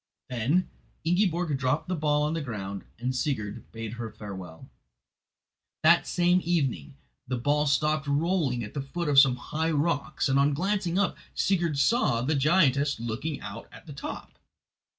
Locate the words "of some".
9.07-9.35